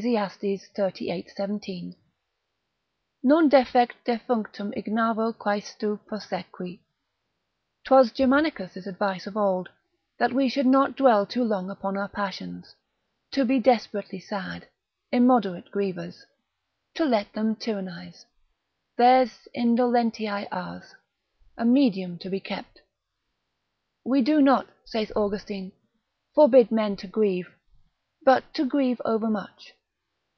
xxxviii. 0.00 1.28
17. 1.28 1.94
Non 3.22 3.50
decet 3.50 3.90
defunctum 4.06 4.72
ignavo 4.74 5.30
quaestu 5.36 6.00
prosequi; 6.08 6.80
'twas 7.84 8.10
Germanicus' 8.10 8.86
advice 8.86 9.26
of 9.26 9.36
old, 9.36 9.68
that 10.18 10.32
we 10.32 10.48
should 10.48 10.64
not 10.64 10.96
dwell 10.96 11.26
too 11.26 11.44
long 11.44 11.68
upon 11.68 11.98
our 11.98 12.08
passions, 12.08 12.74
to 13.30 13.44
be 13.44 13.58
desperately 13.60 14.18
sad, 14.18 14.66
immoderate 15.12 15.70
grievers, 15.70 16.24
to 16.94 17.04
let 17.04 17.30
them 17.34 17.54
tyrannise, 17.54 18.24
there's 18.96 19.48
indolentiae, 19.54 20.48
ars, 20.50 20.94
a 21.58 21.64
medium 21.66 22.16
to 22.16 22.30
be 22.30 22.40
kept: 22.40 22.80
we 24.02 24.22
do 24.22 24.40
not 24.40 24.66
(saith 24.86 25.12
Austin) 25.14 25.72
forbid 26.34 26.72
men 26.72 26.96
to 26.96 27.06
grieve, 27.06 27.54
but 28.24 28.54
to 28.54 28.64
grieve 28.64 29.02
overmuch. 29.04 29.74